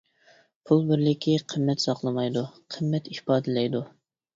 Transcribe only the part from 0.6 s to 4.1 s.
پۇل بىرلىكى قىممەت ساقلىمايدۇ، قىممەت ئىپادىلەيدۇ.